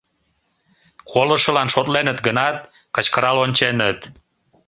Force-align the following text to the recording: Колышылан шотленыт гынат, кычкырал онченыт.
Колышылан 1.11 1.67
шотленыт 1.73 2.19
гынат, 2.27 2.57
кычкырал 2.95 3.37
онченыт. 3.45 3.99